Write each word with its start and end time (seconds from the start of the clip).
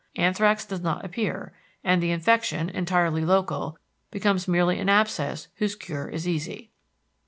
Anthrax 0.15 0.65
does 0.65 0.81
not 0.81 1.05
appear, 1.05 1.53
and 1.83 2.01
the 2.01 2.09
infection, 2.09 2.69
entirely 2.71 3.23
local, 3.23 3.77
becomes 4.09 4.47
merely 4.47 4.79
an 4.79 4.89
abscess 4.89 5.47
whose 5.57 5.75
cure 5.75 6.09
is 6.09 6.27
easy. 6.27 6.71